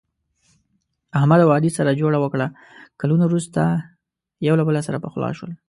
احمد 1.17 1.39
او 1.45 1.49
علي 1.57 1.69
سره 1.77 1.97
جوړه 2.01 2.17
وکړه، 2.21 2.47
کلونه 3.01 3.25
ورسته 3.27 3.61
یو 4.47 4.53
له 4.59 4.63
بل 4.67 4.75
سره 4.87 5.01
پخلا 5.05 5.29
شول. 5.37 5.51